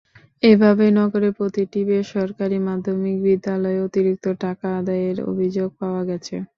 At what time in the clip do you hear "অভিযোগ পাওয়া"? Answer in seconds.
5.31-6.01